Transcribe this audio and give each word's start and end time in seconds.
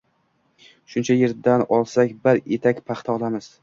Shuncha 0.93 1.19
yerdan 1.19 1.67
olsak, 1.79 2.19
bir 2.31 2.45
etak 2.59 2.85
paxta 2.91 3.21
olamiz 3.21 3.57